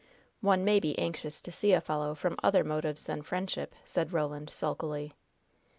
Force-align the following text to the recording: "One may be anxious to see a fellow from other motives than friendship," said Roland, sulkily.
"One 0.39 0.65
may 0.65 0.79
be 0.79 0.97
anxious 0.97 1.41
to 1.41 1.51
see 1.51 1.73
a 1.73 1.79
fellow 1.79 2.15
from 2.15 2.35
other 2.43 2.63
motives 2.63 3.03
than 3.03 3.21
friendship," 3.21 3.75
said 3.85 4.13
Roland, 4.13 4.49
sulkily. 4.49 5.13